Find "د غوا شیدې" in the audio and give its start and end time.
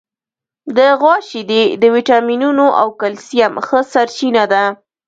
0.77-1.63